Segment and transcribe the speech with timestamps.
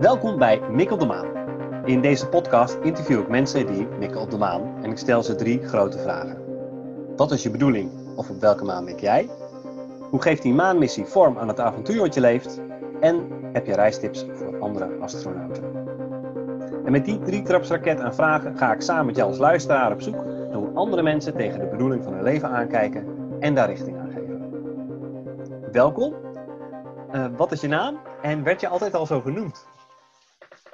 [0.00, 1.26] Welkom bij Mikkel de Maan.
[1.84, 5.34] In deze podcast interview ik mensen die mikken op de maan en ik stel ze
[5.34, 6.36] drie grote vragen.
[7.16, 9.28] Wat is je bedoeling of op welke maan mik jij?
[10.10, 12.60] Hoe geeft die maanmissie vorm aan het avontuur wat je leeft?
[13.00, 15.64] En heb je reistips voor andere astronauten?
[16.84, 20.02] En met die drie trapsraket aan vragen ga ik samen met jou als luisteraar op
[20.02, 23.91] zoek naar hoe andere mensen tegen de bedoeling van hun leven aankijken en daar richting.
[25.72, 26.14] Welkom.
[27.12, 29.66] Uh, wat is je naam en werd je altijd al zo genoemd?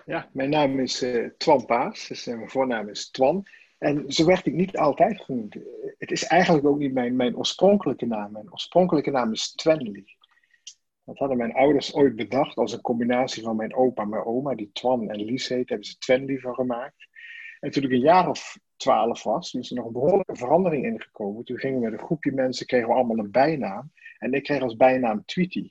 [0.07, 3.47] Ja, mijn naam is uh, Twan Paas, dus uh, mijn voornaam is Twan.
[3.79, 5.57] En zo werd ik niet altijd genoemd.
[5.99, 8.33] Het is eigenlijk ook niet mijn, mijn oorspronkelijke naam.
[8.33, 10.05] Mijn oorspronkelijke naam is Twenly.
[11.05, 14.55] Dat hadden mijn ouders ooit bedacht als een combinatie van mijn opa en mijn oma,
[14.55, 17.09] die Twan en Lies heet, hebben ze Twenly van gemaakt.
[17.61, 20.85] En toen ik een jaar of twaalf was, toen is er nog een behoorlijke verandering
[20.85, 21.45] ingekomen.
[21.45, 23.93] Toen gingen we met een groepje mensen, kregen we allemaal een bijnaam.
[24.19, 25.71] En ik kreeg als bijnaam Tweety.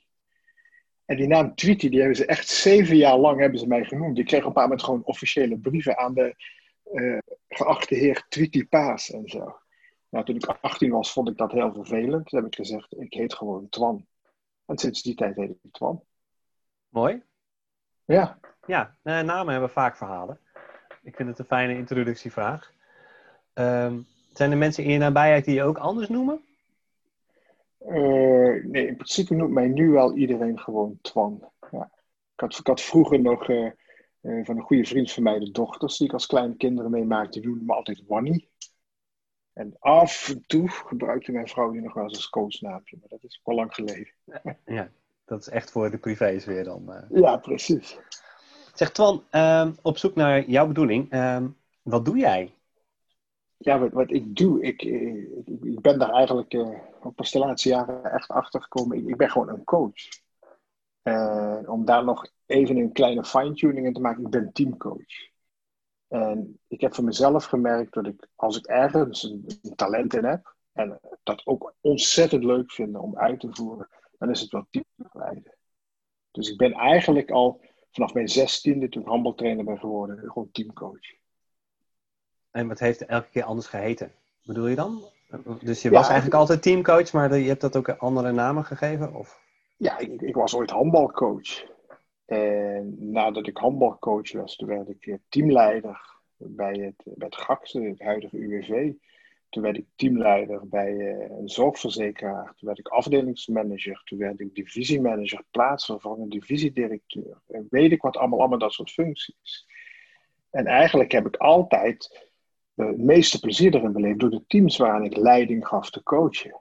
[1.04, 4.18] En die naam Tweety, die hebben ze echt zeven jaar lang hebben ze mij genoemd.
[4.18, 6.34] Ik kreeg op een paar moment gewoon officiële brieven aan de
[6.92, 9.58] uh, geachte heer Tweety Paas en zo.
[10.08, 12.26] Nou, toen ik 18 was, vond ik dat heel vervelend.
[12.26, 14.06] Toen heb ik gezegd, ik heet gewoon Twan.
[14.66, 16.02] En sinds die tijd heet ik Twan.
[16.88, 17.22] Mooi.
[18.04, 18.38] Ja.
[18.66, 20.40] Ja, eh, namen hebben vaak verhalen.
[21.02, 22.72] Ik vind het een fijne introductievraag.
[23.58, 26.40] Um, zijn er mensen in je nabijheid die je ook anders noemen?
[27.80, 31.50] Uh, nee, in principe noemt mij nu wel iedereen gewoon Twan.
[31.70, 31.90] Ja.
[32.34, 33.70] Ik, had, ik had vroeger nog uh,
[34.20, 37.40] uh, van een goede vriend van mij de dochters, die ik als kleine kinderen meemaakte,
[37.40, 38.48] die noemden me altijd Wanny.
[39.52, 43.24] En af en toe gebruikte mijn vrouw die nog wel eens als coachnaampje, maar dat
[43.24, 44.12] is al lang geleden.
[44.64, 44.90] Ja,
[45.24, 47.06] dat is echt voor de privésfeer dan.
[47.10, 47.98] Ja, precies.
[48.74, 51.48] Zeg Twan, ehm, op zoek naar jouw bedoeling, ehm,
[51.82, 52.52] wat doe jij?
[53.58, 58.04] Ja, wat, ik doe, ik, ik, ik ben daar eigenlijk uh, op de laatste jaren
[58.04, 59.08] echt achter gekomen.
[59.08, 60.08] Ik, ben gewoon een coach.
[61.02, 65.28] Uh, om daar nog even een kleine fine-tuning in te maken, ik ben teamcoach.
[66.08, 70.54] En ik heb voor mezelf gemerkt dat ik, als ik ergens een, talent in heb,
[70.72, 73.88] en dat ook ontzettend leuk vind om uit te voeren,
[74.18, 75.56] dan is het wel teambegeleiden.
[76.30, 77.60] Dus ik ben eigenlijk al
[77.90, 81.17] vanaf mijn zestiende, toen ik handbaltrainer ben geworden, gewoon teamcoach.
[82.58, 84.12] En wat heeft elke keer anders geheten?
[84.44, 85.02] Bedoel je dan?
[85.60, 89.14] Dus je was eigenlijk altijd teamcoach, maar je hebt dat ook andere namen gegeven?
[89.14, 89.40] Of?
[89.76, 91.64] Ja, ik, ik was ooit handbalcoach.
[92.26, 96.00] En nadat ik handbalcoach was, toen werd ik teamleider
[96.36, 98.92] bij het, bij het GAXE, het huidige UWV.
[99.48, 102.54] Toen werd ik teamleider bij uh, een zorgverzekeraar.
[102.56, 104.02] Toen werd ik afdelingsmanager.
[104.04, 107.40] Toen werd ik divisiemanager, plaatsvervanger, divisiedirecteur.
[107.48, 109.66] En weet ik wat allemaal, allemaal dat soort functies.
[110.50, 112.27] En eigenlijk heb ik altijd
[112.86, 116.60] het meeste plezier erin beleefd door de teams waarin ik leiding gaf te coachen.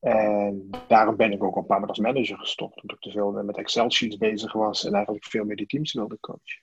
[0.00, 3.30] En daarom ben ik ook een paar maanden als manager gestopt, omdat ik te veel
[3.32, 6.62] met Excel-sheets bezig was en eigenlijk veel meer die teams wilde coachen.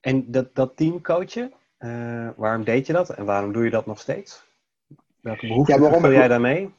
[0.00, 4.00] En dat, dat teamcoachen, uh, waarom deed je dat en waarom doe je dat nog
[4.00, 4.44] steeds?
[5.20, 6.74] Welke behoeften ja, jij daarmee?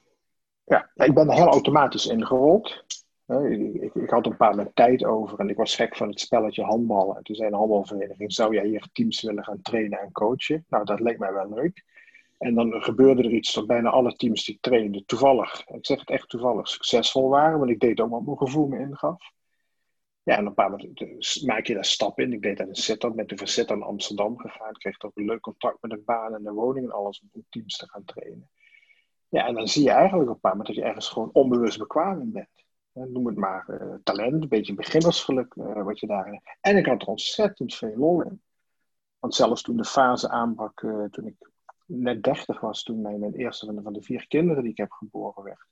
[0.65, 2.83] Ja, ik ben er heel automatisch ingerold.
[3.27, 6.63] Ik, ik, had een paar met tijd over en ik was gek van het spelletje
[6.63, 7.17] handballen.
[7.17, 10.65] En toen zei een handbalvereniging, zou jij hier teams willen gaan trainen en coachen?
[10.69, 11.83] Nou, dat leek mij wel leuk.
[12.37, 16.09] En dan gebeurde er iets dat bijna alle teams die trainden toevallig, ik zeg het
[16.09, 17.59] echt toevallig, succesvol waren.
[17.59, 19.31] Want ik deed ook wat mijn gevoel me ingaf.
[20.23, 22.33] Ja, en een paar momenten maak je daar stap in.
[22.33, 24.69] Ik deed dat in Sittard, met de verzet aan Amsterdam gegaan.
[24.69, 27.43] Ik kreeg ook een leuk contact met de baan en de woning en alles om
[27.49, 28.49] teams te gaan trainen.
[29.29, 31.77] Ja, en dan zie je eigenlijk op een paar momenten dat je ergens gewoon onbewust
[31.77, 32.47] bekwaam bent
[32.93, 37.01] noem het maar, uh, talent, een beetje beginnersgeluk uh, wat je daarin En ik had
[37.01, 38.41] er ontzettend veel lol in.
[39.19, 40.79] Want zelfs toen de fase aanbrak,
[41.11, 41.51] toen ik
[41.85, 45.65] net 30 was, toen mijn, eerste van de, vier kinderen die ik heb geboren werd,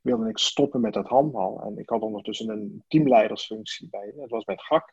[0.00, 1.62] wilde ik stoppen met dat handbal.
[1.62, 4.92] En ik had ondertussen een teamleidersfunctie bij, dat was bij het GAK.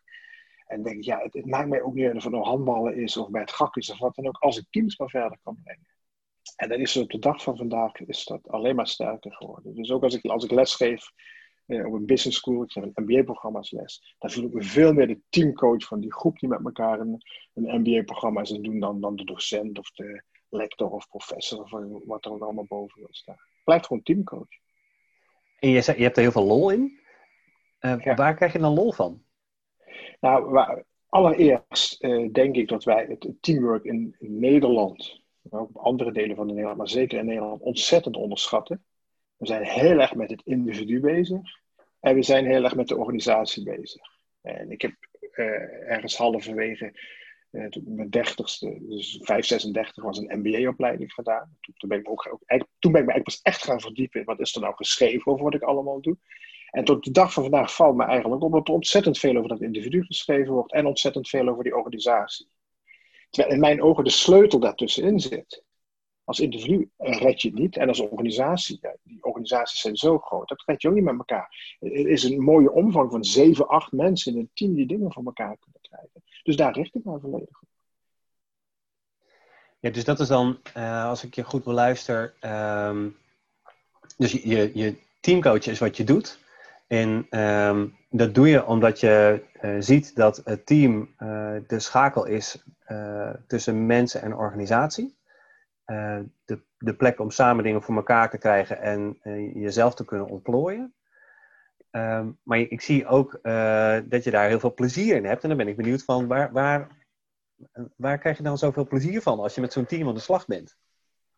[0.66, 2.96] En denk ik, ja, het, het, maakt mij ook niet uit of het nou handballen
[2.96, 5.38] is of bij het GAK is of wat dan ook, als ik teams maar verder
[5.44, 5.88] kan brengen.
[6.56, 9.76] En dan is het op de dag van vandaag is dat alleen maar sterker geworden.
[9.76, 11.12] Dus ook als ik, als ik lesgeef
[11.66, 14.16] op een business school, ik geef een MBA-programma's les.
[14.20, 17.22] Dan voel ik me veel meer de teamcoach van die groep die met elkaar een,
[17.54, 21.72] een MBA-programma doen dan, dan de docent of de lector of professor of
[22.06, 23.38] wat er allemaal boven wil staan.
[23.64, 24.64] Blijft gewoon teamcoach.
[25.60, 27.00] En je, zei, je hebt er heel veel lol in.
[27.82, 29.24] Uh, Waar krijg je dan lol van?
[30.20, 35.78] Nou, waar, allereerst uh, denk ik dat wij het, teamwork in, in Nederland, ook op
[35.78, 38.84] andere delen van Nederland, maar zeker in Nederland, ontzettend onderschatten.
[39.38, 41.42] We zijn heel erg met het individu bezig.
[42.00, 44.02] En we zijn heel erg met de organisatie bezig.
[44.42, 44.94] En ik heb
[45.36, 46.94] uh, ergens halverwege
[47.70, 51.58] toen mijn dertigste, dus 5, 36, was een MBA-opleiding gedaan.
[51.78, 54.40] Toen, ben ik ook, ook, toen ben ik me pas echt gaan verdiepen in wat
[54.40, 56.18] is er nou geschreven over wat ik allemaal doe.
[56.72, 59.50] En tot de dag van vandaag valt me eigenlijk op dat er ontzettend veel over
[59.50, 62.48] dat individu geschreven wordt en ontzettend veel over die organisatie.
[63.30, 65.64] Terwijl in mijn ogen de sleutel daartussenin zit.
[66.26, 70.64] Als individu red je het niet en als organisatie, die organisaties zijn zo groot, dat
[70.66, 71.78] red je ook niet met elkaar.
[71.80, 75.26] Het is een mooie omvang van zeven, acht mensen in een team die dingen voor
[75.26, 76.24] elkaar kunnen krijgen.
[76.44, 77.68] Dus daar richt ik me volledig op.
[79.80, 83.18] Ja, dus dat is dan, uh, als ik je goed beluister, um,
[84.18, 86.40] dus je, je teamcoach is wat je doet.
[86.88, 92.26] En um, dat doe je omdat je uh, ziet dat het team uh, de schakel
[92.26, 92.64] is
[93.48, 95.16] tussen mensen en organisatie.
[95.86, 99.20] De, de plek om samen dingen voor elkaar te krijgen en
[99.54, 100.94] jezelf te kunnen ontplooien.
[101.92, 103.40] Um, maar ik zie ook
[104.10, 105.44] dat je daar heel veel plezier in hebt.
[105.44, 106.88] En dan ben ik benieuwd van waar, waar,
[107.96, 110.46] waar krijg je dan zoveel plezier van als je met zo'n team aan de slag
[110.46, 110.78] bent?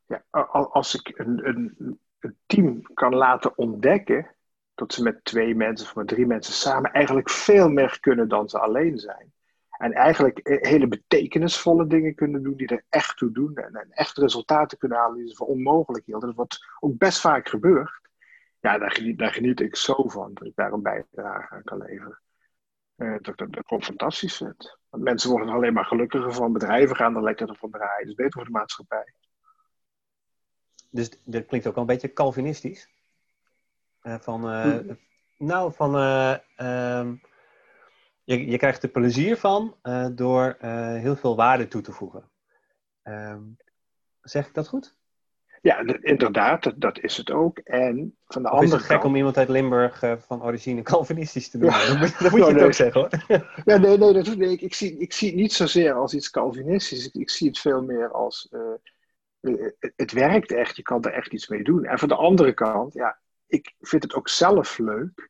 [0.06, 4.36] Ja, als ik een, een, een team kan laten ontdekken
[4.76, 8.50] dat ze met twee mensen of met drie mensen samen eigenlijk veel meer kunnen dan
[8.50, 9.34] ze alleen zijn.
[9.78, 13.56] En eigenlijk hele betekenisvolle dingen kunnen doen die er echt toe doen.
[13.56, 16.28] En, en echt resultaten kunnen halen die ze voor onmogelijk hielden.
[16.28, 18.00] Dat wordt ook best vaak gebeurd.
[18.60, 20.34] Ja, daar geniet, daar geniet ik zo van.
[20.34, 22.20] Dat ik daar een bijdrage aan kan leveren.
[22.98, 24.78] Uh, dat ik dat, dat gewoon fantastisch vind.
[24.90, 26.54] Want mensen worden er alleen maar gelukkiger van.
[26.54, 28.06] Bedrijven gaan er lekkerder van draaien.
[28.06, 29.14] Dus beter voor de maatschappij.
[30.90, 32.90] Dus dat klinkt ook wel een beetje Calvinistisch?
[34.04, 34.96] Uh, van, uh,
[35.38, 37.22] nou, van, um,
[38.28, 39.76] je, je krijgt er plezier van
[40.12, 40.58] door
[41.00, 42.30] heel veel waarde toe te voegen.
[43.04, 43.58] Um,
[44.22, 44.96] zeg ik dat goed?
[45.62, 47.58] Ja, inderdaad, dat, dat, is het ook.
[47.58, 51.50] En van de of andere is het gek om iemand uit Limburg van origine Calvinistisch
[51.50, 51.80] te noemen?
[51.80, 51.88] Ja.
[51.88, 53.10] Dat moet, dat moet je het ook zeggen hoor.
[53.66, 56.30] Ja, nee, nee, dat, nee ik, ik, zie, ik zie het niet zozeer als iets
[56.30, 57.08] Calvinistisch.
[57.08, 58.50] Ik, ik zie het veel meer als
[59.96, 61.86] het werkt echt, je kan er echt iets mee doen.
[61.86, 65.30] En van de andere kant, ja, ik vind het ook zelf leuk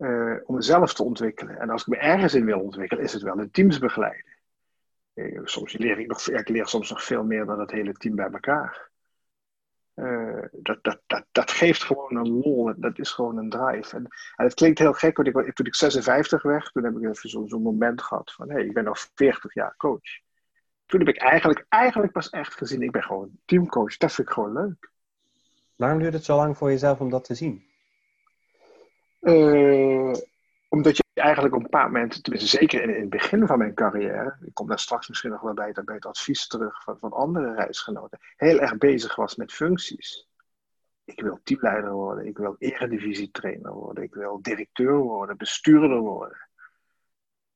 [0.00, 1.58] uh, om mezelf te ontwikkelen.
[1.58, 4.38] En als ik me ergens in wil ontwikkelen, is het wel in teams begeleiden.
[5.14, 8.14] Uh, soms leer ik nog, ik leer soms nog veel meer dan het hele team
[8.14, 8.90] bij elkaar.
[9.94, 13.96] Uh, dat, dat, dat, dat geeft gewoon een lol, dat is gewoon een drive.
[13.96, 17.28] En, het klinkt heel gek, want ik, toen ik 56 werd, toen heb ik even
[17.28, 20.20] zo'n zo moment gehad van, hé, hey, ik ben nog 40 jaar coach.
[20.86, 24.34] Toen heb ik eigenlijk, eigenlijk pas echt gezien, ik ben gewoon teamcoach, dat vind ik
[24.34, 24.90] gewoon leuk.
[25.76, 27.69] Waarom duurt het zo lang voor jezelf om dat te zien?
[29.20, 30.14] Uh,
[30.68, 34.36] omdat je eigenlijk op een bepaald moment, tenminste zeker in, het begin van mijn carrière,
[34.40, 37.54] ik kom daar straks misschien nog wel bij, bij het advies terug van, van andere
[37.54, 40.28] reisgenoten, heel erg bezig was met functies.
[41.04, 46.48] Ik wil teamleider worden, ik wil eredivisie-trainer worden, ik wil directeur worden, bestuurder worden.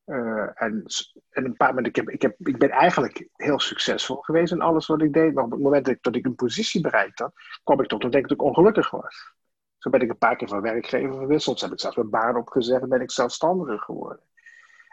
[0.06, 0.84] Uh, en,
[1.30, 5.12] en een paar momenten, ik, ik, ben eigenlijk heel succesvol geweest in alles wat ik
[5.12, 5.34] deed.
[5.34, 7.32] Maar op het moment dat ik, een positie bereikt had,
[7.64, 9.32] kwam ik tot dat ik ongelukkig was.
[9.84, 11.60] Zo ben ik een paar keer van werkgever verwisseld.
[11.60, 14.20] Heb ik zelfs mijn baan opgezet en ben ik zelfstandiger geworden.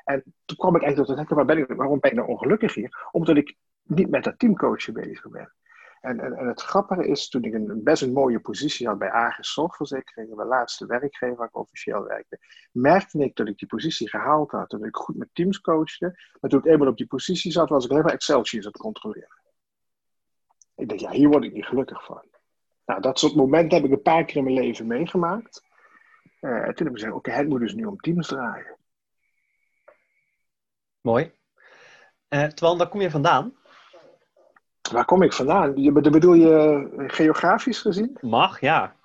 [0.04, 2.30] En toen kwam ik eigenlijk tot de denken, waar ben ik, waarom ben ik nou
[2.30, 3.08] ongelukkig hier?
[3.12, 5.54] Omdat ik niet met dat teamcoachen bezig ben.
[6.02, 9.10] En, en, en, het grappige is, toen ik een, best een mooie positie had bij
[9.12, 12.40] Agis Zorgverzekeringen, mijn laatste werkgever waar ik officieel werkte,
[12.72, 14.70] merkte ik dat ik die positie gehaald had.
[14.70, 16.20] Dat ik goed met teams coachte.
[16.40, 18.82] Maar toen ik eenmaal op die positie zat, was ik alleen maar Excel-sheets aan het
[18.82, 19.42] controleren.
[20.76, 22.31] Ik dacht, ja, hier word ik niet gelukkig van.
[22.86, 25.64] Nou, dat soort momenten heb ik een paar keer in mijn leven meegemaakt.
[26.42, 28.78] Uh, en toen heb ik gezegd, oké, het moet dus nu om teams draaien.
[31.02, 31.32] Mooi.
[32.30, 33.56] Uh, Twan, waar kom je vandaan?
[34.92, 35.82] Waar kom ik vandaan?
[35.82, 38.18] Je, bedoel je geografisch gezien?
[38.22, 38.96] Mag, ja.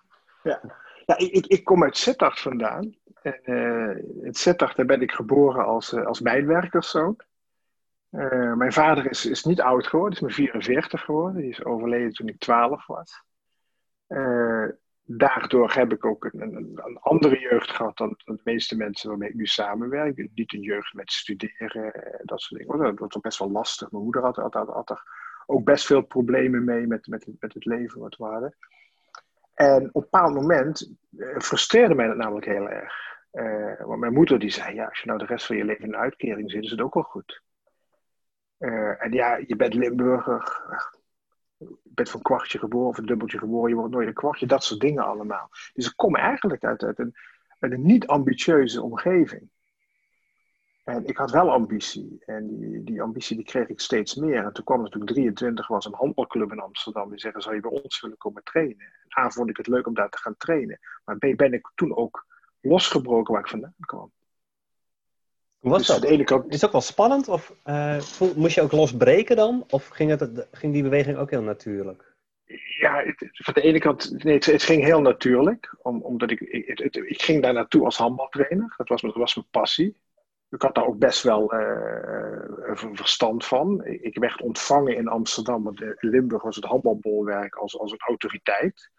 [0.43, 0.61] Ja,
[1.07, 2.95] ja ik, ik kom uit Sittard vandaan.
[3.23, 7.17] En, uh, in Sittard daar ben ik geboren als, uh, als mijnwerkerszoon.
[8.11, 11.41] Uh, mijn vader is, is niet oud geworden, is maar 44 geworden.
[11.41, 13.25] Die is overleden toen ik 12 was.
[15.07, 19.29] Daardoor heb ik ook een, een, een, andere jeugd gehad dan, de meeste mensen waarmee
[19.29, 20.29] ik nu samenwerk.
[20.35, 22.97] Niet een jeugd met studeren, dat soort dingen.
[22.97, 23.91] Dat was best wel lastig.
[23.91, 25.03] Mijn moeder had, had, er
[25.47, 28.57] ook best veel problemen mee met, met, met het leven wat we hadden.
[29.55, 33.05] En op een bepaald moment uh, frustreerde mij dat namelijk heel erg.
[33.79, 35.93] Want mijn moeder die zei, ja, als je nou de rest van je leven in
[35.93, 37.43] een uitkering zit, is het ook wel goed.
[38.99, 40.63] En ja, je bent Limburger,
[41.97, 44.65] bent van een kwartje geboren of een dubbeltje geboren, je wordt nooit een kwartje, dat
[44.65, 45.49] soort dingen allemaal.
[45.73, 47.15] Dus ik kom eigenlijk uit, uit, een,
[47.59, 49.49] een niet-ambitieuze omgeving.
[50.85, 52.23] En ik had wel ambitie.
[52.27, 54.45] En die, die ambitie die kreeg ik steeds meer.
[54.45, 57.11] En toen kwam toen 23 was, een handbalclub in Amsterdam.
[57.11, 58.79] Die zeggen, zou je bij ons willen komen trainen?
[58.79, 60.79] En A, vond ik het leuk om daar te gaan trainen.
[61.05, 62.27] Maar ben ik toen ook
[62.61, 64.13] losgebroken waar ik vandaan kwam.
[65.67, 66.05] Hoe was dus dat?
[66.05, 66.47] De ene kant...
[66.47, 67.29] Is het ook wel spannend?
[67.29, 68.01] Of uh,
[68.37, 69.65] moest je ook losbreken dan?
[69.71, 72.15] Of ging, het, ging die beweging ook heel natuurlijk?
[72.81, 75.77] Ja, het, van de ene kant, nee, het, ging heel natuurlijk.
[75.83, 78.75] Om, omdat ik, ik, ik, ging daar naartoe als handbaltrainer.
[78.77, 79.97] Dat was, dat was mijn passie.
[80.51, 83.85] Ik had daar ook best wel uh, verstand van.
[83.85, 88.91] Ik werd ontvangen in Amsterdam, want in Limburg was het handbalbolwerk als, als een autoriteit.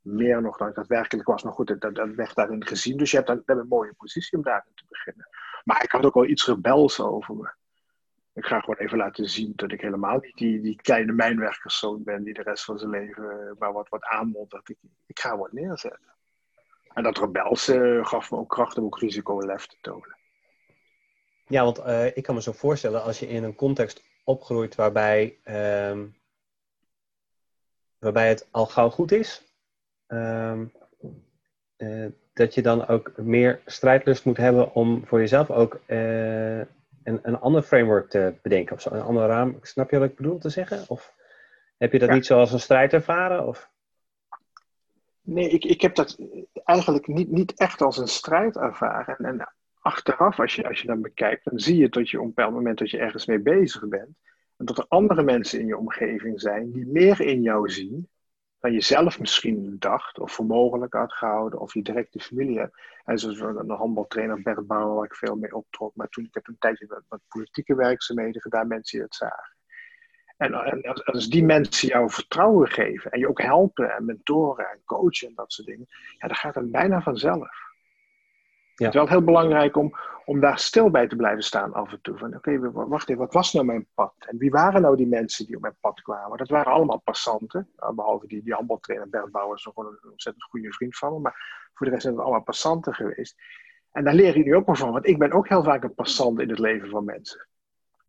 [0.00, 2.96] Meer nog dan ik daadwerkelijk was, maar goed, dat, dat werd daarin gezien.
[2.96, 5.28] Dus je hebt daar, een mooie positie om daarin te beginnen.
[5.64, 7.52] Maar ik had ook wel iets rebels over me.
[8.34, 12.24] Ik ga gewoon even laten zien dat ik helemaal niet die, die kleine mijnwerkerszoon ben
[12.24, 14.68] die de rest van zijn leven maar wat, wat.
[14.68, 14.76] Ik,
[15.06, 16.14] ik ga wat neerzetten.
[16.94, 17.64] En dat rebels
[18.02, 20.16] gaf me ook kracht om ook risico lef te tonen.
[21.46, 25.38] Ja, want uh, ik kan me zo voorstellen als je in een context opgroeit waarbij,
[25.44, 26.02] uh,
[27.98, 29.42] waarbij het al gauw goed is,
[30.08, 30.60] uh,
[32.32, 37.40] dat je dan ook meer strijdlust moet hebben om voor jezelf ook uh, een, een
[37.40, 38.74] ander framework te bedenken.
[38.76, 39.58] Of zo, een ander raam.
[39.62, 40.84] Snap je wat ik bedoel te zeggen?
[40.88, 41.14] Of
[41.78, 43.46] heb je dat niet zoals een strijd ervaren?
[43.46, 43.70] Of?
[45.20, 46.18] Nee, ik, ik heb dat
[46.64, 49.16] eigenlijk niet, niet echt als een strijd ervaren.
[49.16, 52.32] En achteraf, als je, als je dan bekijkt, dan zie je dat je op een
[52.34, 54.16] bepaald moment dat je ergens mee bezig bent.
[54.56, 58.08] En dat er andere mensen in je omgeving zijn die meer in jou zien
[58.62, 62.80] dan je zelf misschien dacht of voor mogelijk had gehouden of je directe familie hebt.
[63.04, 65.94] En zoals een handbaltrainer Bert Bauer, waar ik veel mee optrok.
[65.94, 69.56] Maar toen ik heb een tijdje wat, politieke werkzaamheden gedaan, mensen die het zagen.
[70.36, 74.80] En, en, als die mensen jou vertrouwen geven en je ook helpen en mentoren en
[74.84, 75.86] coachen en dat soort dingen,
[76.18, 77.71] ja, dan gaat het bijna vanzelf.
[78.84, 82.00] Het is wel heel belangrijk om, om daar stil bij te blijven staan af en
[82.00, 82.18] toe.
[82.18, 84.14] Van oké, wacht even, wat was nou mijn pad?
[84.18, 86.38] En wie waren nou die mensen die op mijn pad kwamen?
[86.38, 87.68] Dat waren allemaal passanten.
[87.94, 91.18] behalve die, die handbaltrainer Bert Bouwer is nog een ontzettend goede vriend van me.
[91.18, 93.40] Maar voor de rest zijn het allemaal passanten geweest.
[93.92, 94.92] En daar leer je nu ook maar van.
[94.92, 97.46] Want ik ben ook heel vaak een passant in het leven van mensen.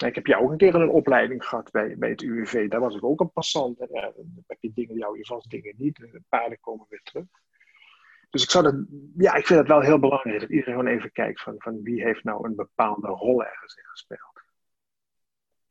[0.06, 2.70] Ik heb jou ook een keer een opleiding gehad bij, bij het UWV.
[2.70, 3.80] Daar was ik ook een passant.
[3.80, 5.96] En, ja, dan heb je dingen, jou je vast dingen niet.
[5.96, 7.26] De paarden komen weer terug.
[8.34, 8.76] Dus ik zou dat,
[9.18, 12.04] ja, ik vind het wel heel belangrijk dat iedereen gewoon even kijkt van, van wie
[12.04, 14.42] heeft nou een bepaalde rol ergens in gespeeld.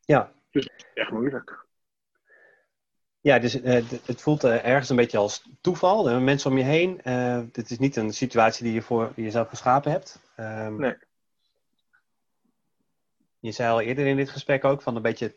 [0.01, 0.33] Ja.
[0.51, 1.67] Dus echt moeilijk.
[3.21, 6.09] Ja, dus uh, het voelt uh, ergens een beetje als toeval.
[6.09, 7.01] Er mensen om je heen.
[7.05, 10.33] Uh, dit is niet een situatie die je voor jezelf geschapen hebt.
[10.37, 10.97] Um, nee.
[13.39, 15.35] Je zei al eerder in dit gesprek ook van een beetje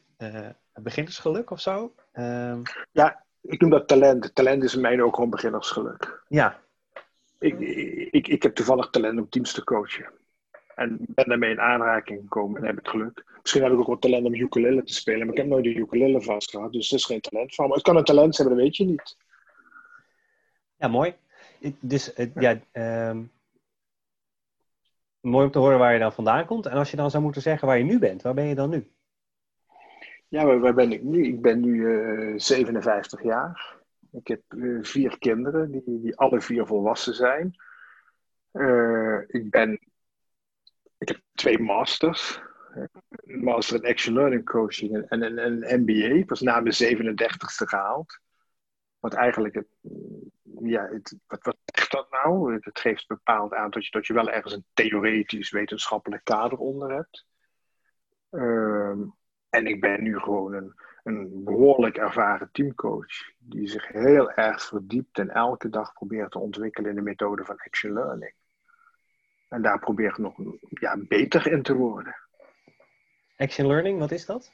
[0.74, 1.96] beginnersgeluk of zo.
[2.13, 4.36] Um, ja, ik noem dat talent.
[4.36, 6.24] Talent is in mij ook gewoon beginnersgeluk.
[6.27, 6.63] Ja,
[7.39, 7.59] ik,
[8.11, 10.11] ik, ik heb toevallig talent om teams te coachen.
[10.75, 13.25] En ben daarmee in aanraking gekomen en heb ik geluk.
[13.41, 15.75] Misschien heb ik ook wel talent om ukulele te spelen, maar ik heb nooit de
[15.75, 17.67] ukulele vast gehad, dus er is geen talent van.
[17.67, 19.17] Maar het kan een talent zijn, maar dat weet je niet.
[20.77, 21.15] Ja, mooi.
[21.79, 23.23] Dus ja, ehm,
[25.19, 26.65] mooi om te horen waar je dan vandaan komt.
[26.65, 28.69] En als je dan zou moeten zeggen waar je nu bent, waar ben je dan
[28.69, 28.87] nu?
[30.27, 31.25] Ja, waar, ben ik nu?
[31.25, 33.75] Ik ben nu uh, eh, 57 jaar.
[34.15, 37.55] Ik heb uh, vier kinderen, die, die alle vier volwassen zijn.
[38.51, 39.79] Uh, ik, ben,
[40.98, 42.41] ik heb twee masters.
[42.74, 46.25] Een master in Action Learning Coaching en een, een MBA.
[46.25, 48.19] Was na mijn 37ste gehaald.
[49.00, 49.67] Wat eigenlijk, het,
[50.60, 52.53] ja, het, wat, wat zegt dat nou?
[52.53, 56.91] Het geeft bepaald aan dat je, dat je wel ergens een theoretisch wetenschappelijk kader onder
[56.91, 57.25] hebt.
[58.31, 58.95] Uh,
[59.50, 60.74] en ik ben nu gewoon een,
[61.05, 63.31] een behoorlijk ervaren teamcoach.
[63.38, 67.57] Die zich heel erg verdiept en elke dag probeert te ontwikkelen in de methode van
[67.57, 68.33] action learning.
[69.50, 70.35] En daar probeer ik nog
[70.69, 72.15] ja, beter in te worden.
[73.38, 74.51] Action learning, wat is dat?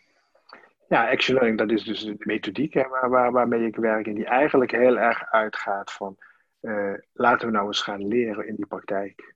[0.88, 4.08] Ja, action learning, dat is dus de methodiek hè, waar, waar, waarmee ik werk.
[4.08, 6.18] En die eigenlijk heel erg uitgaat van
[6.62, 9.36] uh, laten we nou eens gaan leren in die praktijk.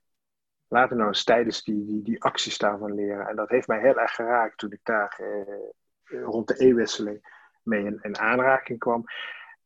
[0.68, 3.28] Laten we nou eens tijdens die, die, die acties daarvan leren.
[3.28, 5.46] En dat heeft mij heel erg geraakt toen ik daar uh, eh,
[6.08, 9.04] rond de e-wisseling mee in, in, aanraking kwam.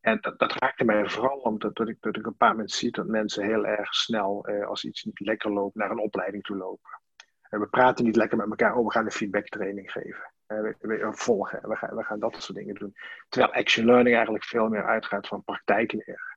[0.00, 2.90] En dat, dat, raakte mij vooral omdat dat ik, dat ik een paar mensen zie
[2.90, 6.56] dat mensen heel erg snel, eh, als iets niet lekker loopt, naar een opleiding toe
[6.56, 7.00] lopen.
[7.48, 10.32] En we praten niet lekker met elkaar, oh, we gaan een feedbacktraining geven.
[10.46, 12.94] Uh, we, we, volgen, we gaan, we gaan dat soort dingen doen.
[13.28, 16.36] Terwijl action learning eigenlijk veel meer uitgaat van praktijkleren.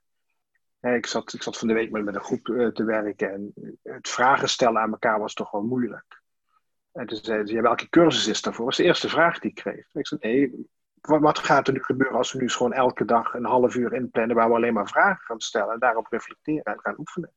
[0.79, 4.09] ik, zat, ik zat van de week met, met een groep te werken en het
[4.09, 6.22] vragen stellen aan elkaar was toch wel moeilijk.
[6.93, 8.65] En toen zei ze, ja, welke cursus is daarvoor?
[8.65, 9.87] Dat was de eerste vraag die ik kreeg.
[9.93, 10.67] Ik zei, nee,
[11.01, 14.35] wat gaat er nu gebeuren als we nu gewoon elke dag een half uur inplannen
[14.35, 17.31] waar we alleen maar vragen gaan stellen en daarop reflecteren en gaan oefenen?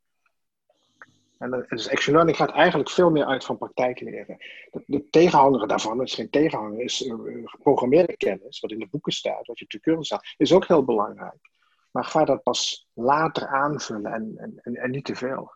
[1.39, 4.37] En dus action learning gaat eigenlijk veel meer uit van praktijkleren.
[4.71, 8.89] De, de tegenhanger daarvan, het is geen tegenhanger, is uh, geprogrammeerde kennis, wat in de
[8.91, 11.51] boeken staat, wat je te cursus staat, is ook heel belangrijk.
[11.91, 15.55] Maar ga dat pas later aanvullen en, en, en, en niet te veel.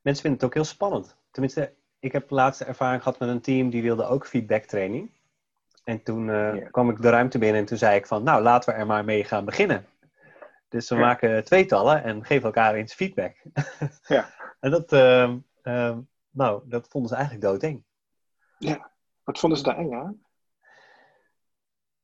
[0.00, 1.16] Mensen vinden het ook heel spannend.
[1.30, 5.10] Tenminste, ik heb de laatste ervaring gehad met een team die wilde ook feedback training.
[5.84, 8.72] En toen uh, kwam ik de ruimte binnen en toen zei ik van, nou laten
[8.72, 9.86] we er maar mee gaan beginnen.
[10.68, 11.00] Dus we ja.
[11.00, 13.36] maken tweetallen en geven elkaar eens feedback.
[14.06, 14.30] ja.
[14.60, 15.98] en dat, uh, uh,
[16.30, 17.84] nou, dat vonden ze eigenlijk doodeng.
[18.58, 18.90] Ja,
[19.24, 20.24] wat vonden ze daar eng aan?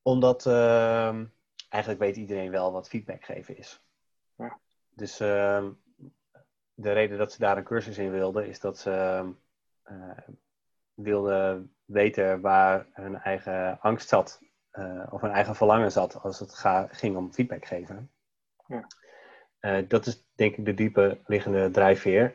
[0.02, 1.24] Omdat ehm,
[1.68, 3.82] eigenlijk weet iedereen wel wat feedback geven is.
[4.36, 4.58] Ja.
[4.88, 5.70] Dus ehm,
[6.74, 9.24] de reden dat ze daar een cursus in wilden, is dat ze
[10.94, 14.40] wilden weten waar hun eigen angst zat.
[14.72, 18.10] Uh, of hun eigen verlangen zat als het ga, ging om feedback geven.
[18.66, 18.86] Ja.
[19.60, 22.34] Uh, dat is denk ik de diepe liggende drijfveer.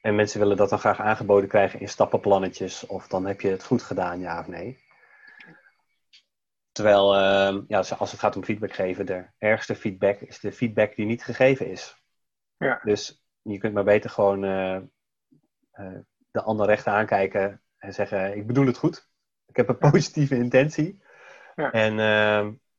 [0.00, 2.86] en mensen willen dat dan graag aangeboden krijgen in stappenplannetjes.
[2.86, 4.82] Of dan heb je het goed gedaan, ja of nee.
[6.72, 7.14] Terwijl,
[7.68, 11.24] ja, als het gaat om feedback geven, de ergste feedback is de feedback die niet
[11.24, 12.02] gegeven is.
[12.56, 12.80] Ja.
[12.82, 14.80] Dus je kunt maar beter gewoon uh,
[15.74, 15.98] uh,
[16.34, 19.08] de ander recht aankijken en zeggen: Ik bedoel het goed.
[19.46, 21.02] Ik heb een positieve intentie.
[21.54, 21.72] Ja.
[21.72, 21.98] En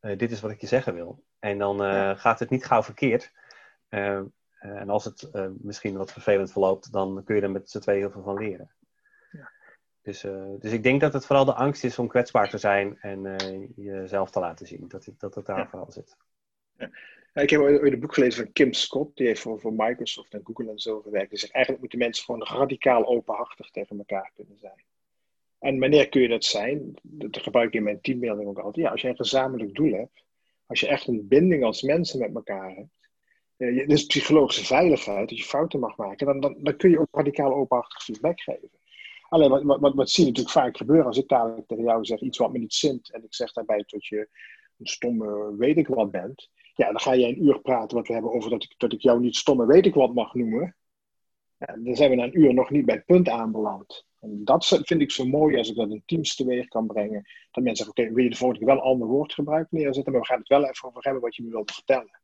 [0.01, 1.23] uh, dit is wat ik je zeggen wil.
[1.39, 2.15] En dan ja.
[2.15, 3.31] gaat het niet gauw verkeerd.
[3.89, 8.11] en als het misschien wat vervelend verloopt, dan kun je er met z'n twee heel
[8.11, 8.71] veel van leren.
[9.31, 9.51] Ja.
[10.01, 10.21] Dus,
[10.59, 13.37] dus ik denk dat het vooral de angst is om kwetsbaar te zijn en
[13.75, 14.87] jezelf te laten zien.
[14.87, 16.17] Dat, dat het daar vooral zit.
[17.43, 20.71] Ik heb ooit een boek gelezen van Kim Scott, die heeft voor, Microsoft en Google
[20.71, 21.29] en zo gewerkt.
[21.29, 24.83] Die zegt eigenlijk moeten mensen gewoon radicaal openhartig tegen elkaar kunnen zijn.
[25.59, 26.93] En wanneer kun je dat zijn?
[27.01, 28.85] Dat gebruik ik in mijn teambuilding ook altijd.
[28.85, 30.23] Ja, als je een gezamenlijk doel hebt,
[30.65, 33.09] als je echt een binding als mensen met elkaar hebt,
[33.57, 37.07] uh, dus psychologische veiligheid, dat je fouten mag maken, dan, dan, dan kun je ook
[37.11, 38.69] radicaal openhartig feedback geven.
[39.29, 42.05] Alleen wat, wat, wat, wat zie je natuurlijk vaak gebeuren als ik dadelijk tegen jou
[42.05, 44.29] zeg iets wat me niet zint en ik zeg daarbij dat je
[44.77, 48.13] een stomme weet ik wat bent, ja, dan ga je een uur praten wat we
[48.13, 50.75] hebben over dat ik, dat ik jou niet stomme weet ik wat mag noemen.
[51.57, 54.05] Ja, dan zijn we na een uur nog niet bij het punt aanbeland.
[54.19, 57.23] En dat vind ik zo mooi als ik dat in teams teweeg kan brengen.
[57.51, 60.27] Dat mensen zeggen, oké, wil je de volgende wel ander woord gebruiken neerzetten, maar we
[60.27, 62.19] gaan het wel even over hebben wat je me wilt vertellen.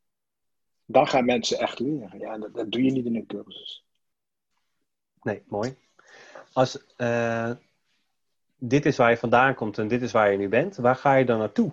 [0.84, 2.18] Dan gaan mensen echt leren.
[2.18, 3.84] Ja, dat, doe je niet in een cursus.
[5.22, 5.76] Nee, mooi.
[6.52, 7.50] Als uh,
[8.56, 11.14] dit is waar je vandaan komt en dit is waar je nu bent, waar ga
[11.14, 11.72] je dan naartoe?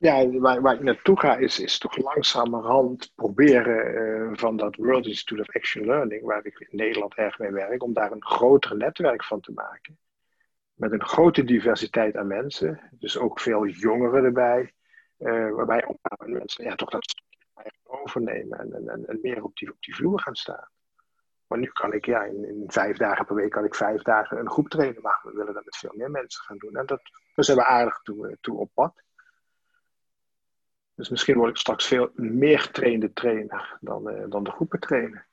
[0.00, 5.40] Ja, waar, ik naartoe ga is, is toch langzamerhand proberen uh, van dat World Institute
[5.40, 9.24] of Action Learning, waar ik in Nederland erg mee werk, om daar een groter netwerk
[9.24, 9.98] van te maken.
[10.74, 14.72] Met een grote diversiteit aan mensen, dus ook veel jongeren erbij,
[15.18, 17.22] uh, waarbij ook mensen ja, toch dat
[17.84, 20.68] overnemen en, en, en, meer op die, op die vloer gaan staan.
[21.46, 24.50] Maar nu kan ik, ja, in, vijf dagen per week kan ik vijf dagen een
[24.50, 26.76] groep trainen, maar we willen dat met veel meer mensen gaan doen.
[26.76, 27.00] En dat,
[27.34, 29.02] daar zijn we aardig toe, toe op pad.
[30.98, 35.26] Dus misschien word ik straks veel meer getrainde trainer dan, uh, dan de groepen trainen.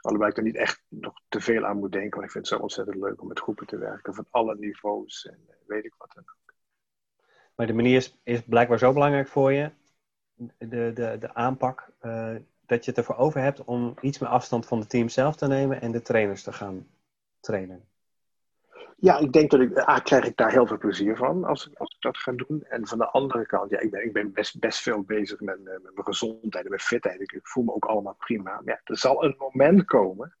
[0.00, 2.56] Alhoewel ik er niet echt nog te veel aan moet denken, want ik vind het
[2.56, 5.94] zo ontzettend leuk om met groepen te werken van alle niveaus en uh, weet ik
[5.98, 6.54] wat dan ook.
[7.54, 9.70] Maar de manier is, is blijkbaar zo belangrijk voor je,
[10.58, 14.66] de, de, de aanpak, uh, dat je het ervoor over hebt om iets meer afstand
[14.66, 16.86] van het team zelf te nemen en de trainers te gaan
[17.40, 17.88] trainen.
[19.02, 21.94] Ja, ik denk dat ik, A, krijg ik daar heel veel plezier van als, als
[21.94, 22.64] ik dat ga doen.
[22.68, 25.62] En van de andere kant, ja, ik ben, ik ben best, best veel bezig met,
[25.62, 27.20] met mijn gezondheid en mijn fitheid.
[27.20, 28.50] Ik, ik voel me ook allemaal prima.
[28.50, 30.36] Maar ja, er zal een moment komen,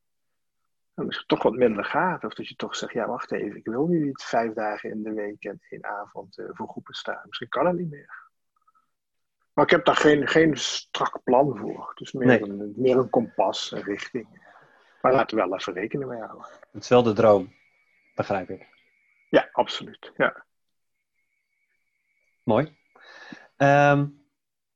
[0.94, 2.24] is het toch wat minder gaat.
[2.24, 5.02] Of dat je toch zegt, ja, wacht even, ik wil nu niet vijf dagen in
[5.02, 7.22] de week en één avond uh, voor groepen staan.
[7.26, 8.20] Misschien kan het niet meer.
[9.52, 11.92] Maar ik heb daar geen, geen strak plan voor.
[11.94, 12.42] Dus meer, Nee.
[12.42, 14.50] een, meer een kompas, een richting.
[15.00, 16.46] Maar laten we wel even rekening mee houden.
[16.72, 17.52] Het is wel de droom,
[18.14, 18.68] begrijp ik.
[19.30, 20.12] Ja, absoluut.
[20.16, 20.44] Ja.
[22.42, 22.76] Mooi.
[23.56, 24.06] Ehm,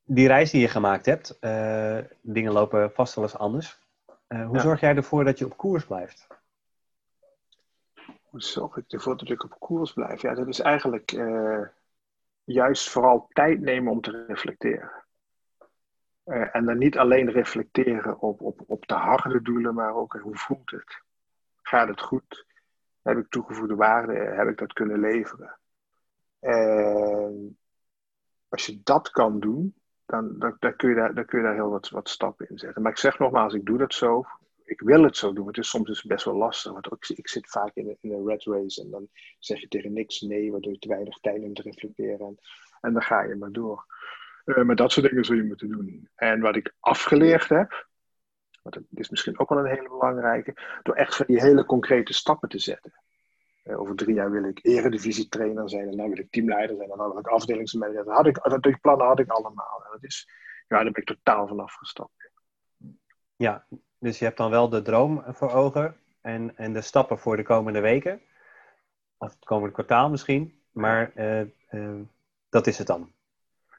[0.05, 3.79] die reis die je gemaakt hebt, eh, dingen lopen vast wel eens anders.
[4.27, 4.63] Eh, hoe Ja.
[4.63, 6.27] zorg jij ervoor dat je op koers blijft?
[8.23, 10.23] Hoe zorg ik ervoor dat ik op koers blijf?
[10.23, 11.63] Ja, dat is eigenlijk eh,
[12.45, 15.05] juist vooral tijd nemen om te reflecteren.
[16.25, 20.71] En dan niet alleen reflecteren op, op, op de harde doelen, maar ook hoe voelt
[20.71, 21.03] het?
[21.63, 22.47] Gaat het goed?
[23.07, 24.13] Heb ik toegevoegde waarde?
[24.13, 25.59] Heb ik dat kunnen leveren?
[26.39, 27.59] En
[28.49, 29.75] als je dat kan doen,
[30.07, 32.83] dan, dan, kun, je daar, dan kun je daar heel wat, wat stappen in zetten.
[32.83, 34.25] Maar ik zeg nogmaals, ik doe dat zo.
[34.65, 35.47] Ik wil het zo doen.
[35.47, 36.73] Het is soms dus best wel lastig.
[36.73, 38.83] Want ook, ik zit vaak in een, in een red race.
[38.83, 42.39] En dan zeg je tegen niks nee, waardoor je te weinig tijd neemt te reflecteren.
[42.81, 43.85] En, dan ga je maar door.
[44.45, 46.09] Uh, maar dat soort dingen zul je moeten doen.
[46.15, 47.87] En wat ik afgeleerd heb,
[48.71, 52.13] want dat is misschien ook wel een hele belangrijke, door echt van die hele concrete
[52.13, 52.93] stappen te zetten.
[53.65, 56.97] Uh, over drie jaar wil ik eredivisietrainer zijn, en dan wil ik teamleider zijn, en
[56.97, 58.05] dan wil ik afdelingsmanager.
[58.05, 59.83] Dat, had ik, dat die plannen had ik allemaal.
[59.85, 60.29] En dat is,
[60.69, 62.31] ja, daar ben ik totaal van afgestapt.
[63.37, 63.67] Ja,
[63.99, 65.97] dus je hebt dan wel de droom voor ogen.
[66.21, 68.21] en, en de stappen voor de komende weken.
[69.19, 70.61] Of het komende kwartaal misschien.
[70.73, 72.01] Maar eh, eh,
[72.49, 73.13] dat is het dan.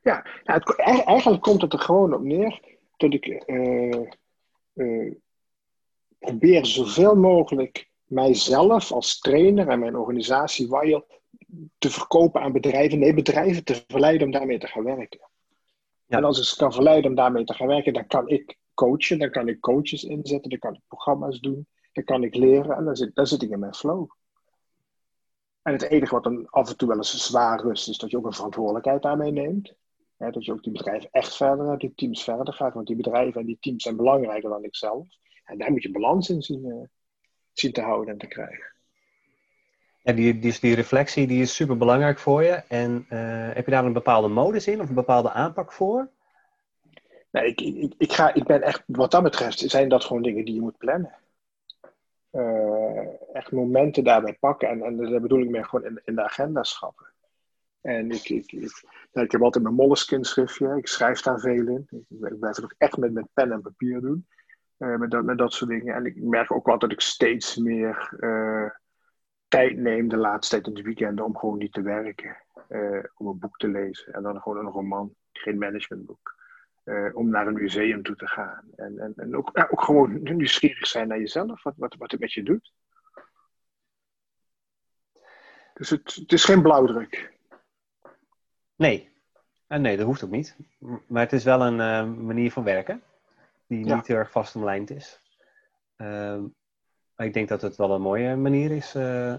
[0.01, 2.59] Ja, nou, het, eigenlijk komt het er gewoon op neer
[2.97, 4.09] dat ik uh,
[6.19, 11.05] probeer zoveel mogelijk mijzelf als trainer en mijn organisatie Wild
[11.77, 12.99] te verkopen aan bedrijven.
[12.99, 15.19] Nee, bedrijven te verleiden om daarmee te gaan werken.
[16.05, 16.17] Ja.
[16.17, 19.19] En als ik ze kan verleiden om daarmee te gaan werken, dan kan ik coachen,
[19.19, 22.85] dan kan ik coaches inzetten, dan kan ik programma's doen, dan kan ik leren en
[22.85, 24.09] dan zit, dan zit ik in mijn flow.
[25.61, 28.17] En het enige wat dan af en toe wel eens zwaar rust, is dat je
[28.17, 29.73] ook een verantwoordelijkheid daarmee neemt.
[30.17, 32.73] Dat je ook die bedrijven echt verder, die teams verder gaat.
[32.73, 35.07] Want die bedrijven en die teams zijn belangrijker dan ikzelf.
[35.45, 36.83] En daar moet je balans in zien, uh,
[37.53, 38.75] zien te houden en te krijgen.
[40.03, 42.63] Ja, die, die, die reflectie die is super belangrijk voor je.
[42.67, 46.09] En uh, heb je daar een bepaalde modus in of een bepaalde aanpak voor?
[47.31, 50.45] Nee, ik, ik, ik, ga, ik ben echt, wat dat betreft, zijn dat gewoon dingen
[50.45, 51.15] die je moet plannen.
[52.31, 54.69] Uh, echt momenten daarbij pakken.
[54.69, 57.06] En, en daar bedoel ik meer gewoon in, in de agenda schappen.
[57.87, 60.77] En ik, ik, ik, ik heb altijd mijn Moleskine schriftje.
[60.77, 61.87] Ik schrijf daar veel in.
[61.89, 64.27] Ik, blijf het ook echt met, met pen en papier doen.
[64.77, 65.95] Uh, met, dat, met dat soort dingen.
[65.95, 68.69] En ik merk ook wel dat ik steeds meer uh,
[69.47, 72.37] tijd neem de laatste tijd in de weekenden om gewoon niet te werken.
[73.17, 74.13] om een boek te lezen.
[74.13, 75.15] En dan gewoon een roman.
[75.31, 76.35] Geen managementboek.
[77.13, 78.63] Om naar een museum toe te gaan.
[78.75, 82.33] En, en, en ook, ook gewoon nieuwsgierig zijn naar jezelf, wat, wat, wat het met
[82.33, 82.73] je doet.
[85.73, 87.35] Dus het, het is geen blauwdruk.
[88.77, 89.09] Nee.
[89.67, 90.55] En nee, dat hoeft ook niet.
[91.07, 93.01] Maar het is wel een uh, manier van werken
[93.67, 93.95] die ja.
[93.95, 95.21] niet heel erg vastomlijnd is.
[95.97, 96.37] Uh,
[97.15, 99.35] maar ik denk dat het wel een mooie manier is uh,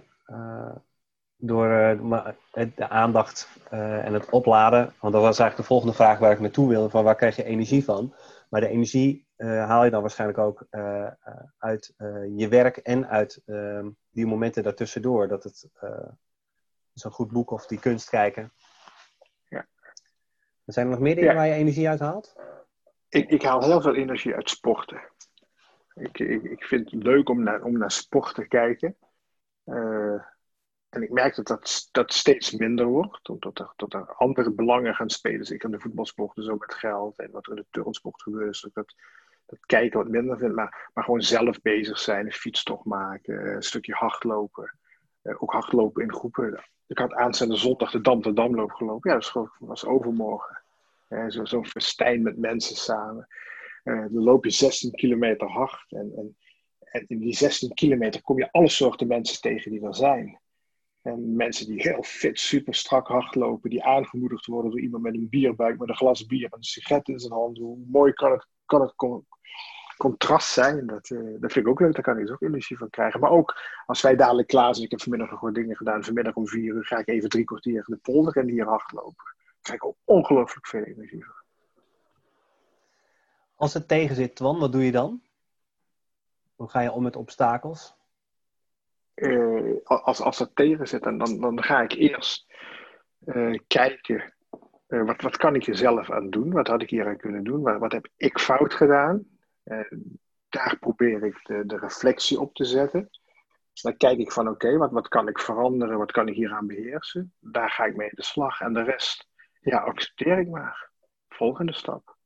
[1.37, 2.27] door uh,
[2.75, 4.95] de aandacht uh, en het opladen.
[5.01, 7.45] Want dat was eigenlijk de volgende vraag waar ik naartoe wilde: van waar krijg je
[7.45, 8.15] energie van?
[8.49, 10.67] Maar de energie uh, haal je dan waarschijnlijk ook
[11.59, 11.95] uit
[12.37, 15.29] je werk en uit ehm, die momenten daartussendoor.
[15.29, 15.69] Dat het
[16.93, 18.53] zo'n goed boek of die kunst kijken.
[20.73, 21.37] Zijn er nog meer dingen ja.
[21.37, 22.37] waar je energie uit haalt?
[23.09, 25.01] Ik, ik haal heel veel energie uit sporten.
[25.95, 28.97] Ik, ik, ik vind het leuk om naar, om naar sport te kijken.
[30.89, 34.95] En ik merk dat dat, dat steeds minder wordt, omdat er, dat er andere belangen
[34.95, 35.47] gaan spelen.
[35.47, 38.63] Zeker in de voetbalsport, dus ook met geld en wat er in de turnsport gebeurt.
[38.63, 38.95] Dat, dat,
[39.47, 43.63] dat kijken wat minder vind, maar, maar gewoon zelf bezig zijn, een fietstocht maken, een
[43.63, 44.79] stukje hardlopen.
[45.23, 46.65] Uh, ook hardlopen in groepen.
[46.87, 49.11] Ik had aanstaande zondag de Dam de Damloop gelopen.
[49.11, 50.58] Ja, dat was overmorgen.
[51.09, 53.29] Zo'n zo festijn met mensen samen.
[53.85, 55.85] Uh, dan loop je 16 kilometer hard.
[55.89, 56.37] En, en,
[56.79, 60.41] en in die 16 kilometer kom je alle soorten mensen tegen die er zijn.
[61.03, 65.29] En mensen die heel fit, super strak hardlopen, die aangemoedigd worden door iemand met een
[65.29, 67.59] bierbuik, met een glas bier en een sigaret in zijn hand.
[67.59, 68.95] Hoe mooi kan het, kan het
[69.97, 70.87] contrast zijn?
[70.87, 73.21] Dat, uh, dat vind ik ook leuk, daar kan ik dus ook energie van krijgen.
[73.21, 76.05] Maar ook als wij dadelijk klaar zijn, ik heb vanmiddag nog wat dingen gedaan.
[76.05, 79.37] Vanmiddag om vier uur ga ik even drie kwartier de polder en hier hardlopen.
[79.63, 81.35] Krijg ik ook ongelooflijk veel energie van.
[83.57, 85.23] Als het tegen zit, Twan, wat doe je dan?
[86.55, 87.97] Hoe ga je om met obstakels?
[89.21, 92.47] uh, als, als dat tegen zit, dan, dan, dan ga ik eerst
[93.25, 94.35] uh, kijken,
[94.89, 96.53] uh, wat, wat kan ik er zelf aan doen?
[96.53, 97.63] Wat had ik hier aan kunnen doen?
[97.63, 99.27] Wat, wat heb ik fout gedaan?
[100.49, 103.11] daar probeer ik de, de reflectie op te zetten.
[103.83, 105.99] Dan kijk ik van oké, okay, wat, wat kan ik veranderen?
[105.99, 107.33] Wat kan ik hieraan beheersen?
[107.41, 108.61] Daar ga ik mee in de slag.
[108.61, 109.28] En de rest,
[109.69, 110.91] ja, accepteer ik maar.
[111.29, 112.17] Volgende stap.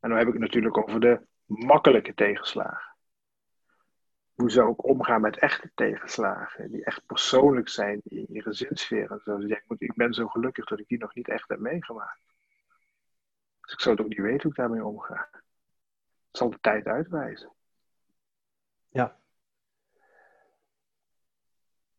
[0.00, 2.90] En dan heb ik het natuurlijk over de makkelijke tegenslagen
[4.40, 9.20] hoe zou ik omgaan met echte tegenslagen, die echt persoonlijk zijn in je gezinssfeer en
[9.24, 9.38] zo.
[9.38, 12.20] Dus ik, ik ben zo gelukkig dat ik die nog niet echt heb meegemaakt.
[13.60, 15.28] Dus ik zou het ook niet weten hoe ik daarmee omga.
[15.32, 17.52] Het zal de tijd uitwijzen.
[18.88, 19.19] Ja.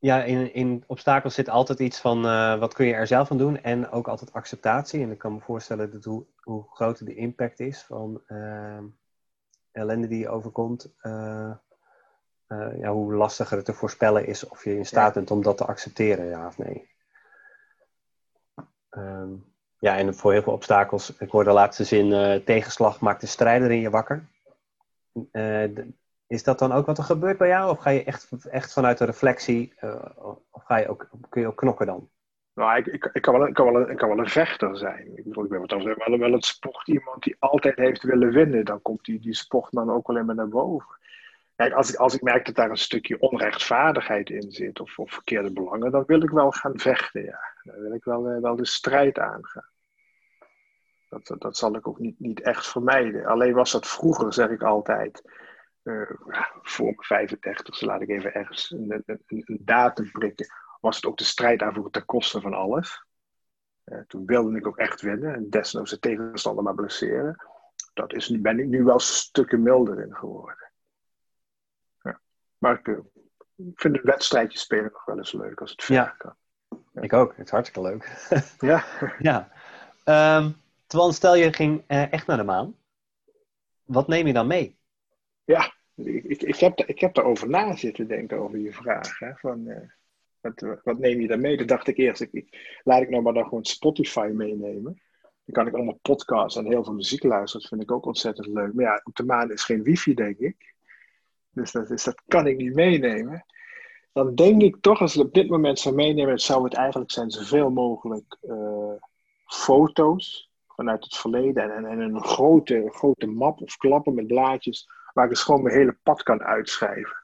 [0.02, 3.38] Ja, in, in obstakels zit altijd iets van uh, wat kun je er zelf aan
[3.38, 5.02] doen en ook altijd acceptatie.
[5.02, 8.80] En ik kan me voorstellen dat hoe, hoe groter de impact is van uh,
[9.72, 11.52] ellende die je overkomt, uh,
[12.48, 15.58] uh, ja, hoe lastiger het te voorspellen is of je in staat bent om dat
[15.58, 16.90] te accepteren, ja of nee.
[18.90, 23.28] Um, ja, en voor heel veel obstakels, ik hoorde de laatste zin, tegenslag maakt de
[23.28, 24.28] strijder in je wakker.
[25.32, 25.70] Uh,
[26.32, 27.70] is dat dan ook wat er gebeurt bij jou?
[27.70, 29.74] Of ga je echt, echt vanuit de reflectie,
[30.52, 32.10] of ga je ook, kun je ook knokken dan?
[32.54, 35.18] Nou, ik, ik, ik, kan wel, ik, kan wel, ik kan wel een vechter zijn.
[35.18, 38.32] Ik bedoel, ik ben wat dan wel, wel een sport iemand die altijd heeft willen
[38.32, 38.66] winnen.
[38.66, 41.00] Dan komt die, die sportman ook in me naar boven.
[41.56, 45.12] Kijk, als ik, als ik merk dat daar een stukje onrechtvaardigheid in zit of, of
[45.12, 47.40] verkeerde belangen, dan wil ik wel gaan vechten, ja.
[47.64, 49.70] Dan wil ik wel, eh, wel de strijd aangaan.
[51.10, 53.26] Dat, dat zal ik ook niet, niet echt vermijden.
[53.26, 55.24] Alleen was dat vroeger, zeg ik altijd,
[56.62, 60.48] voor mijn 35 laat ik even ergens een, een, een, datum prikken,
[60.80, 63.06] was het ook de strijd aanvoeren ten koste van alles.
[64.08, 67.46] toen wilde ik ook echt winnen en desnoods de tegenstander maar blesseren.
[67.94, 70.72] Dat is, ben ik nu wel stukken milder in geworden.
[72.02, 72.20] Ja.
[72.58, 72.88] Maar ik,
[73.56, 76.16] ik vind een wedstrijdje spelen nog wel eens leuk als het ver ja.
[76.18, 76.36] kan.
[76.94, 78.28] Ik ook, het is hartstikke leuk.
[78.72, 78.84] ja.
[79.20, 79.52] ja.
[80.38, 80.56] Um,
[80.88, 82.76] terwijl stel je ging uh, echt naar de maan,
[83.84, 84.80] wat neem je dan mee?
[85.44, 89.18] Ja, ik, ik, heb, ik heb erover na zitten denken over je vraag.
[89.40, 89.78] Van, uh,
[90.42, 91.58] wat, wat neem je dan mee?
[91.58, 95.02] Dan dacht ik eerst, ik, laat ik nou maar dan gewoon Spotify meenemen.
[95.46, 97.62] Dan kan ik allemaal podcasts en heel veel muziek luisteren.
[97.62, 98.74] Dat vind ik ook ontzettend leuk.
[98.74, 100.74] Maar ja, op de maan is geen wifi, denk ik.
[101.52, 103.46] Dus dat, is, dat kan ik niet meenemen.
[104.14, 107.32] Dan denk ik toch, als ik op dit moment zou meenemen, zou het eigenlijk zijn
[107.32, 108.94] zoveel mogelijk uh,
[109.46, 111.76] foto's vanuit het verleden.
[111.76, 115.76] En, en, een grote, grote map of klappen met blaadjes, waar ik dus gewoon mijn
[115.76, 117.18] hele pad kan uitschrijven.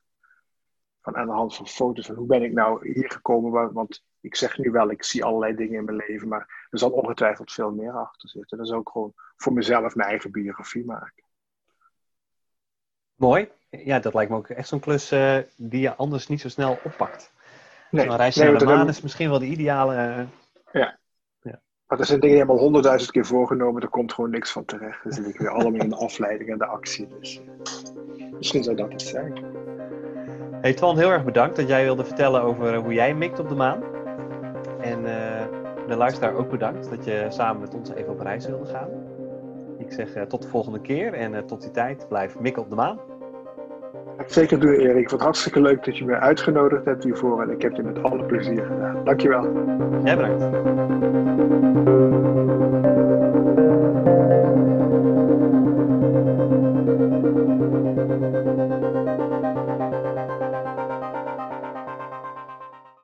[1.02, 3.74] Van aan de hand van foto's van hoe ben ik nou hier gekomen.
[3.74, 6.92] Want ik zeg nu wel, ik zie allerlei dingen in mijn leven, maar er zal
[6.92, 8.58] ongetwijfeld veel meer achter zitten.
[8.58, 11.24] Dat is ook gewoon voor mezelf mijn eigen biografie maken.
[13.16, 13.50] Mooi.
[13.70, 16.80] Ja, dat lijkt me ook echt zo'n klus uh, die je anders niet zo snel
[16.84, 17.34] oppakt.
[17.92, 19.96] Nee, Zo'n reis naar de maan is misschien wel de ideale...
[19.96, 20.28] Uh...
[20.82, 20.98] Ja.
[21.88, 25.04] Maar er zijn dingen helemaal honderdduizend keer voorgenomen, er komt gewoon niks van terecht.
[25.04, 27.08] Dus ik weer allemaal in de afleiding en de actie.
[27.20, 27.42] Dus
[28.18, 29.44] uh, misschien zou dat het zijn.
[30.62, 33.56] Hey Twan, heel erg bedankt dat jij wilde vertellen over hoe jij mikt op de
[33.56, 33.84] maan.
[34.82, 35.04] En
[35.88, 38.90] de luisteraar ook bedankt dat je samen met ons even op reis wilde gaan.
[39.78, 43.00] Ik zeg tot de volgende keer en tot die tijd blijf mikken op de maan.
[44.28, 45.10] Zeker doe Erik.
[45.10, 47.42] Wat hartstikke leuk dat je me uitgenodigd hebt hiervoor.
[47.42, 49.04] En ik heb je met alle plezier gedaan.
[49.04, 49.44] Dankjewel.
[50.04, 50.46] Jij ja, bedankt.